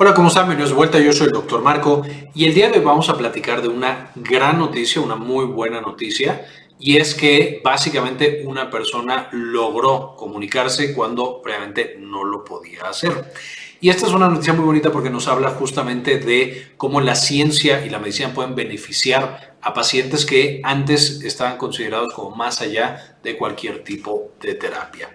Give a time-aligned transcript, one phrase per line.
[0.00, 0.44] Hola, ¿cómo están?
[0.44, 1.00] Bienvenidos de vuelta.
[1.00, 2.02] Yo soy el doctor Marco
[2.32, 5.80] y el día de hoy vamos a platicar de una gran noticia, una muy buena
[5.80, 6.46] noticia,
[6.78, 13.32] y es que básicamente una persona logró comunicarse cuando previamente no lo podía hacer.
[13.80, 17.84] Y esta es una noticia muy bonita porque nos habla justamente de cómo la ciencia
[17.84, 23.36] y la medicina pueden beneficiar a pacientes que antes estaban considerados como más allá de
[23.36, 25.10] cualquier tipo de terapia.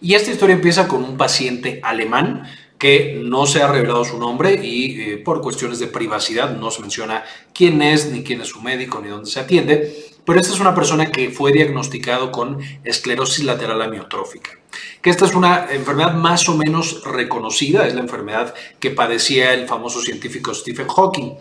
[0.00, 2.48] Y esta historia empieza con un paciente alemán
[2.82, 6.80] que no se ha revelado su nombre y eh, por cuestiones de privacidad no se
[6.80, 7.22] menciona
[7.54, 10.10] quién es, ni quién es su médico, ni dónde se atiende.
[10.24, 14.58] Pero esta es una persona que fue diagnosticado con esclerosis lateral amiotrófica,
[15.00, 19.68] que esta es una enfermedad más o menos reconocida, es la enfermedad que padecía el
[19.68, 21.34] famoso científico Stephen Hawking,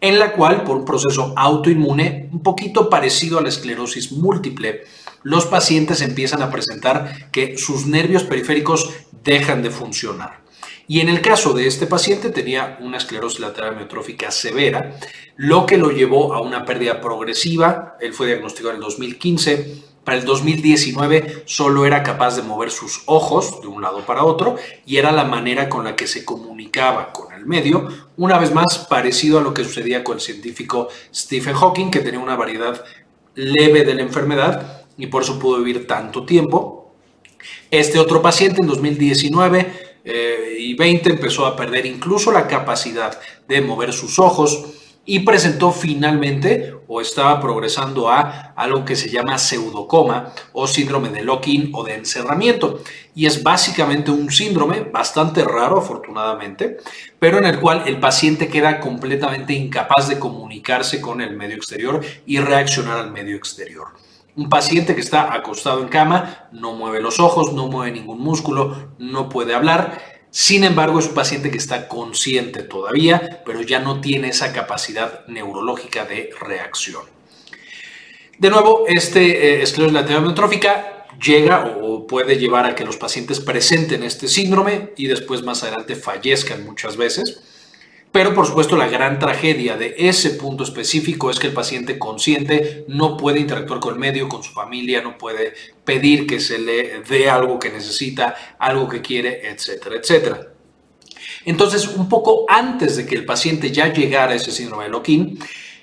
[0.00, 4.84] en la cual por un proceso autoinmune un poquito parecido a la esclerosis múltiple,
[5.24, 8.88] los pacientes empiezan a presentar que sus nervios periféricos
[9.22, 10.45] dejan de funcionar.
[10.88, 14.96] Y en el caso de este paciente tenía una esclerosis lateral amiotrófica severa,
[15.36, 17.96] lo que lo llevó a una pérdida progresiva.
[18.00, 19.82] Él fue diagnosticado en el 2015.
[20.04, 24.54] Para el 2019 solo era capaz de mover sus ojos de un lado para otro
[24.86, 28.86] y era la manera con la que se comunicaba con el medio, una vez más
[28.88, 32.84] parecido a lo que sucedía con el científico Stephen Hawking, que tenía una variedad
[33.34, 36.94] leve de la enfermedad y por eso pudo vivir tanto tiempo.
[37.72, 43.18] Este otro paciente en 2019 eh, y 20 empezó a perder incluso la capacidad
[43.48, 44.66] de mover sus ojos
[45.04, 51.24] y presentó finalmente o estaba progresando a algo que se llama pseudocoma o síndrome de
[51.24, 52.80] lock-in o de encerramiento.
[53.16, 56.78] Y es básicamente un síndrome bastante raro, afortunadamente,
[57.18, 62.04] pero en el cual el paciente queda completamente incapaz de comunicarse con el medio exterior
[62.26, 63.88] y reaccionar al medio exterior.
[64.36, 68.92] Un paciente que está acostado en cama no mueve los ojos, no mueve ningún músculo,
[68.98, 69.98] no puede hablar.
[70.30, 75.26] Sin embargo, es un paciente que está consciente todavía, pero ya no tiene esa capacidad
[75.26, 77.02] neurológica de reacción.
[78.38, 83.40] De nuevo, este eh, esclerosis lateral amiotrófica llega o puede llevar a que los pacientes
[83.40, 87.40] presenten este síndrome y después más adelante fallezcan muchas veces.
[88.16, 92.86] Pero por supuesto la gran tragedia de ese punto específico es que el paciente consciente
[92.88, 95.52] no puede interactuar con el medio, con su familia, no puede
[95.84, 100.48] pedir que se le dé algo que necesita, algo que quiere, etcétera, etcétera.
[101.44, 105.38] Entonces, un poco antes de que el paciente ya llegara a ese síndrome de Loquín,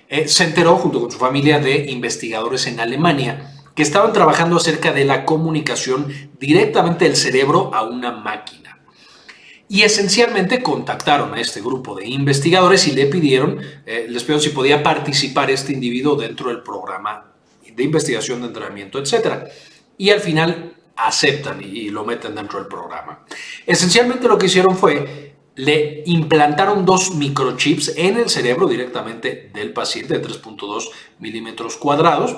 [0.10, 4.92] eh, se enteró junto con su familia de investigadores en Alemania que estaban trabajando acerca
[4.92, 8.73] de la comunicación directamente del cerebro a una máquina.
[9.74, 14.50] Y esencialmente contactaron a este grupo de investigadores y le pidieron, eh, les pidieron si
[14.50, 17.34] podía participar este individuo dentro del programa
[17.76, 19.48] de investigación, de entrenamiento, etc.
[19.98, 23.26] Y al final aceptan y, lo meten dentro del programa.
[23.66, 30.20] Esencialmente lo que hicieron fue, le implantaron dos microchips en el cerebro directamente del paciente
[30.20, 32.36] de 3.2 milímetros cuadrados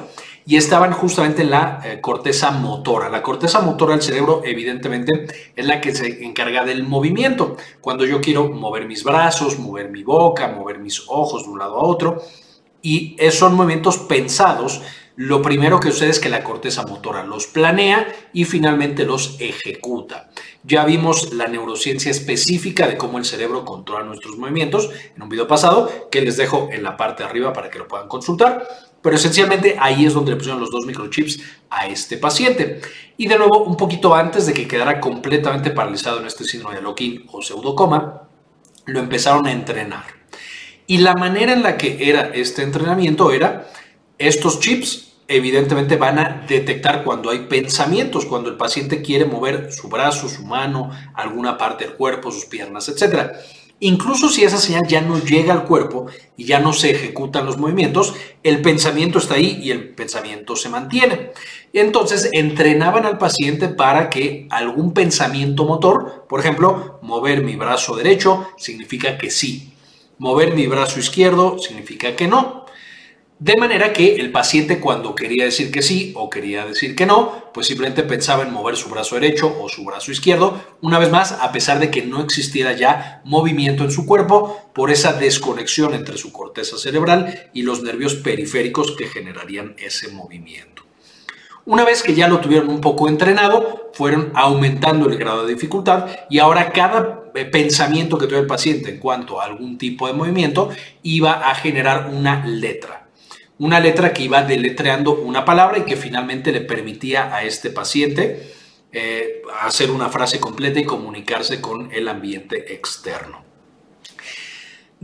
[0.47, 3.09] y estaban justamente en la eh, corteza motora.
[3.09, 7.57] La corteza motora del cerebro evidentemente es la que se encarga del movimiento.
[7.81, 11.77] Cuando yo quiero mover mis brazos, mover mi boca, mover mis ojos de un lado
[11.77, 12.21] a otro,
[12.81, 14.81] y son movimientos pensados,
[15.17, 20.29] lo primero que sucede es que la corteza motora los planea y finalmente los ejecuta.
[20.63, 25.47] Ya vimos la neurociencia específica de cómo el cerebro controla nuestros movimientos en un video
[25.47, 28.67] pasado que les dejo en la parte de arriba para que lo puedan consultar.
[29.05, 31.39] Pero esencialmente ahí es donde le pusieron los dos microchips
[31.69, 32.81] a este paciente.
[33.17, 36.81] Y de nuevo, un poquito antes de que quedara completamente paralizado en este síndrome de
[36.81, 38.23] Loquín o pseudocoma,
[38.87, 40.05] lo empezaron a entrenar.
[40.87, 43.67] Y la manera en la que era este entrenamiento era,
[44.17, 49.87] estos chips evidentemente van a detectar cuando hay pensamientos, cuando el paciente quiere mover su
[49.87, 53.33] brazo, su mano, alguna parte del cuerpo, sus piernas, etc.
[53.81, 56.05] Incluso si esa señal ya no llega al cuerpo
[56.37, 60.69] y ya no se ejecutan los movimientos, el pensamiento está ahí y el pensamiento se
[60.69, 61.31] mantiene.
[61.73, 68.47] Entonces entrenaban al paciente para que algún pensamiento motor, por ejemplo, mover mi brazo derecho
[68.57, 69.73] significa que sí,
[70.19, 72.65] mover mi brazo izquierdo significa que no.
[73.37, 77.51] De manera que el paciente cuando quería decir que sí o quería decir que no,
[77.53, 81.33] pues simplemente pensaba en mover su brazo derecho o su brazo izquierdo, una vez más,
[81.33, 86.17] a pesar de que no existiera ya movimiento en su cuerpo por esa desconexión entre
[86.17, 90.83] su corteza cerebral y los nervios periféricos que generarían ese movimiento.
[91.65, 96.07] Una vez que ya lo tuvieron un poco entrenado, fueron aumentando el grado de dificultad
[96.29, 100.13] y ahora cada eh, pensamiento que tuviera el paciente en cuanto a algún tipo de
[100.13, 100.69] movimiento
[101.03, 103.04] iba a generar una letra
[103.59, 108.51] una letra que iba deletreando una palabra y que finalmente le permitía a este paciente
[108.91, 113.44] eh, hacer una frase completa y comunicarse con el ambiente externo.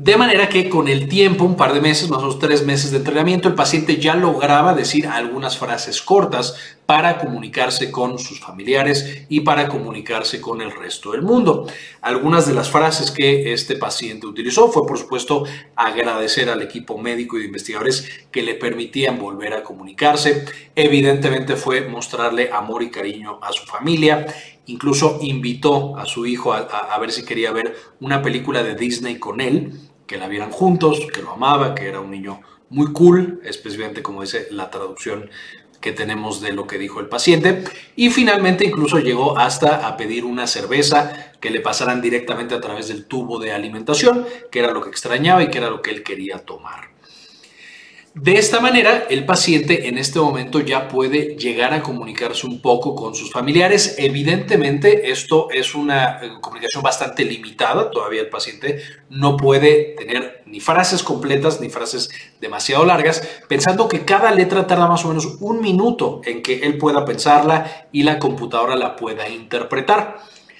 [0.03, 2.89] De manera que con el tiempo, un par de meses, más o menos tres meses
[2.89, 6.55] de entrenamiento, el paciente ya lograba decir algunas frases cortas
[6.87, 11.67] para comunicarse con sus familiares y para comunicarse con el resto del mundo.
[12.01, 15.43] Algunas de las frases que este paciente utilizó fue, por supuesto,
[15.75, 20.45] agradecer al equipo médico y de investigadores que le permitían volver a comunicarse.
[20.75, 24.25] Evidentemente fue mostrarle amor y cariño a su familia
[24.67, 29.41] incluso invitó a su hijo a, ver si quería ver una película de Disney con
[29.41, 34.03] él que la vieran juntos, que lo amaba, que era un niño muy cool, especialmente
[34.03, 35.29] como dice la traducción
[35.79, 37.63] que tenemos de lo que dijo el paciente.
[37.95, 42.89] Y finalmente incluso llegó hasta a pedir una cerveza que le pasaran directamente a través
[42.89, 46.03] del tubo de alimentación, que era lo que extrañaba y que era lo que él
[46.03, 46.89] quería tomar.
[48.13, 52.93] De esta manera, el paciente en este momento ya puede llegar a comunicarse un poco
[52.93, 53.95] con sus familiares.
[53.97, 57.89] Evidentemente, esto es una eh, comunicación bastante limitada.
[57.89, 62.09] Todavía el paciente no puede tener ni frases completas ni frases
[62.41, 66.77] demasiado largas, pensando que cada letra tarda más o menos un minuto en que él
[66.77, 70.19] pueda pensarla y la computadora la pueda interpretar.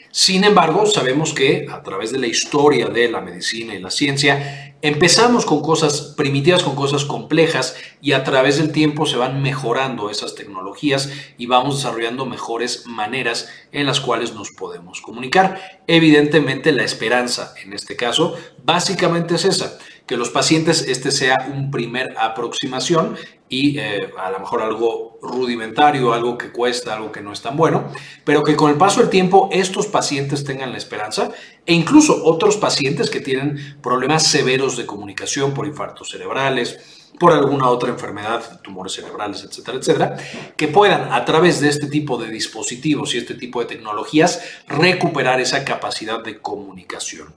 [0.09, 4.70] Sin embargo, sabemos que a través de la historia de la medicina y la ciencia,
[4.81, 10.09] empezamos con cosas primitivas, con cosas complejas y a través del tiempo se van mejorando
[10.09, 15.81] esas tecnologías y vamos desarrollando mejores maneras en las cuales nos podemos comunicar.
[15.87, 21.71] Evidentemente la esperanza en este caso básicamente es esa, que los pacientes este sea un
[21.71, 23.15] primer aproximación
[23.51, 27.57] y eh, a lo mejor algo rudimentario, algo que cuesta, algo que no es tan
[27.57, 27.91] bueno,
[28.23, 31.31] pero que con el paso del tiempo estos pacientes tengan la esperanza
[31.65, 37.67] e incluso otros pacientes que tienen problemas severos de comunicación por infartos cerebrales, por alguna
[37.67, 40.17] otra enfermedad, tumores cerebrales, etcétera, etcétera,
[40.55, 45.39] que puedan a través de este tipo de dispositivos y este tipo de tecnologías recuperar
[45.39, 47.33] esa capacidad de comunicación.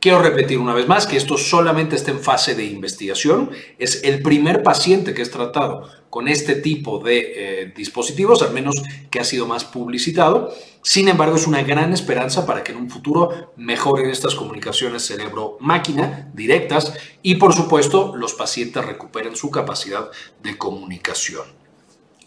[0.00, 3.50] Quiero repetir una vez más que esto solamente está en fase de investigación.
[3.78, 8.82] Es el primer paciente que es tratado con este tipo de eh, dispositivos, al menos
[9.10, 10.50] que ha sido más publicitado.
[10.80, 16.30] Sin embargo, es una gran esperanza para que en un futuro mejoren estas comunicaciones cerebro-máquina
[16.32, 20.08] directas y, por supuesto, los pacientes recuperen su capacidad
[20.42, 21.55] de comunicación.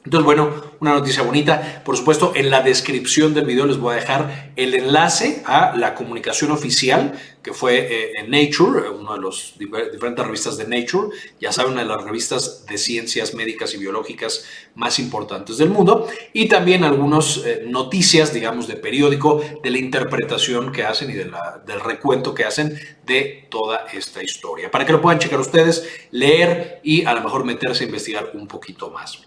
[0.10, 1.84] Entonces, bueno, una noticia bonita.
[1.86, 5.94] Por supuesto, en la descripción del video les voy a dejar el enlace a la
[5.94, 7.14] comunicación oficial
[7.44, 9.54] que fue eh, en Nature, eh, una de las
[9.92, 11.10] diferentes revistas de Nature,
[11.40, 16.08] ya saben, una de las revistas de ciencias médicas y biológicas más importantes del mundo,
[16.34, 21.32] y también algunas eh, noticias, digamos, de periódico, de la interpretación que hacen y de
[21.68, 26.80] del recuento que hacen de toda esta historia, para que lo puedan checar ustedes, leer
[26.82, 29.20] y a lo mejor meterse a investigar un poquito más.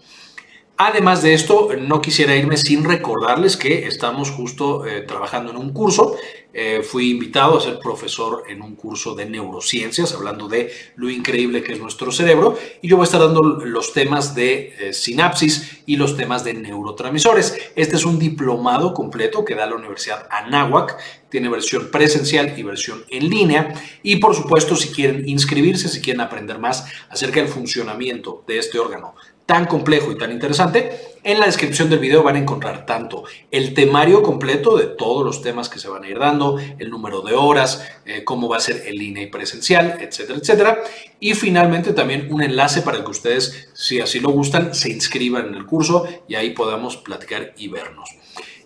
[0.77, 5.71] Además de esto, no quisiera irme sin recordarles que estamos justo eh, trabajando en un
[5.71, 6.15] curso.
[6.51, 11.61] Eh, fui invitado a ser profesor en un curso de neurociencias, hablando de lo increíble
[11.61, 12.57] que es nuestro cerebro.
[12.81, 16.55] Y yo voy a estar dando los temas de eh, sinapsis y los temas de
[16.55, 17.55] neurotransmisores.
[17.75, 20.97] Este es un diplomado completo que da la Universidad Anáhuac.
[21.29, 23.73] Tiene versión presencial y versión en línea.
[24.01, 28.79] Y por supuesto, si quieren inscribirse, si quieren aprender más acerca del funcionamiento de este
[28.79, 33.23] órgano tan complejo y tan interesante, en la descripción del video van a encontrar tanto
[33.49, 37.21] el temario completo de todos los temas que se van a ir dando, el número
[37.21, 40.83] de horas, eh, cómo va a ser el línea y presencial, etcétera, etcétera.
[41.19, 45.55] Y finalmente también un enlace para que ustedes, si así lo gustan, se inscriban en
[45.55, 48.09] el curso y ahí podamos platicar y vernos.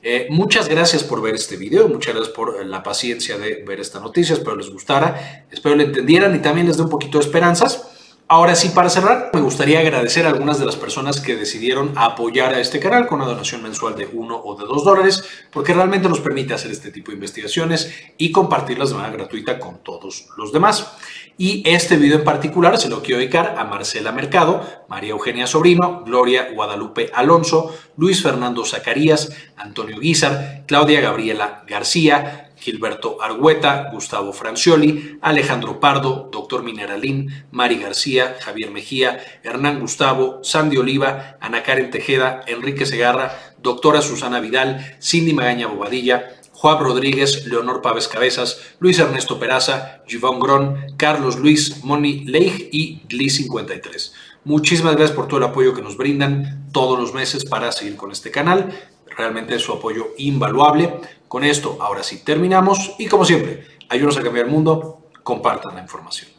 [0.02, 4.00] Eh, muchas gracias por ver este video, muchas gracias por la paciencia de ver esta
[4.00, 7.97] noticia, espero les gustara, espero le entendieran y también les dé un poquito de esperanzas.
[8.30, 12.54] Ahora sí, para cerrar, me gustaría agradecer a algunas de las personas que decidieron apoyar
[12.54, 16.10] a este canal con una donación mensual de uno o de dos dólares, porque realmente
[16.10, 20.52] nos permite hacer este tipo de investigaciones y compartirlas de manera gratuita con todos los
[20.52, 20.92] demás.
[21.38, 26.04] Y este video en particular se lo quiero dedicar a Marcela Mercado, María Eugenia Sobrino,
[26.04, 35.18] Gloria Guadalupe Alonso, Luis Fernando Zacarías, Antonio Guizar, Claudia Gabriela García, Gilberto Argüeta, Gustavo Francioli,
[35.22, 42.42] Alejandro Pardo, Doctor Mineralín, Mari García, Javier Mejía, Hernán Gustavo, Sandy Oliva, Ana Karen Tejeda,
[42.48, 49.40] Enrique Segarra, Doctora Susana Vidal, Cindy Magaña Bobadilla, Juan Rodríguez, Leonor Pávez Cabezas, Luis Ernesto
[49.40, 54.12] Peraza, Givón Gron, Carlos Luis, Moni Leigh y Gli53.
[54.44, 58.12] Muchísimas gracias por todo el apoyo que nos brindan todos los meses para seguir con
[58.12, 58.74] este canal.
[59.18, 60.94] Realmente su apoyo invaluable.
[61.28, 65.82] Con esto, ahora sí terminamos y como siempre, ayúdanos a cambiar el mundo, compartan la
[65.82, 66.37] información.